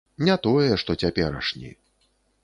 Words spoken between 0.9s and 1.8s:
цяперашні.